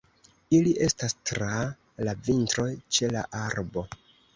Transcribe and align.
Ili 0.59 0.71
estas 0.85 1.15
tra 1.33 1.51
la 2.09 2.19
vintro 2.31 2.69
ĉe 2.99 3.15
la 3.17 3.27
arbo. 3.49 3.91